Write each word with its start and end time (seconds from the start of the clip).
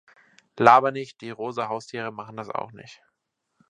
Laber 0.57 0.89
nicht, 0.91 1.21
die 1.21 1.29
rosa 1.29 1.69
Haustiere 1.69 2.11
machen 2.11 2.35
das 2.35 2.49
auch 2.49 2.71
nicht! 2.71 3.03